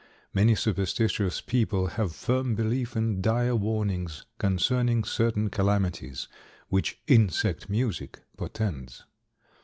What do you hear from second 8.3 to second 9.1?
portends.